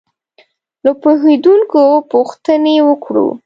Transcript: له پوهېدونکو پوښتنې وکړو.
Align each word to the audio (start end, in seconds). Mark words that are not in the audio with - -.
له 0.83 0.91
پوهېدونکو 1.01 1.81
پوښتنې 2.13 2.75
وکړو. 2.87 3.27